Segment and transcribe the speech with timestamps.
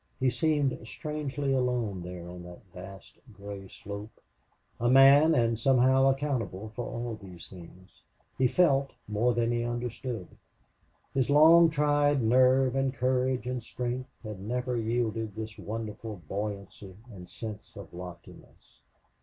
[0.19, 4.19] He seemed strangely alone there on that vast gray slope
[4.79, 8.01] a man and somehow accountable for all these things.
[8.35, 10.27] He felt more than he understood.
[11.13, 17.29] His long tried nerves and courage and strength had never yielded this wonderful buoyancy and
[17.29, 18.79] sense of loftiness.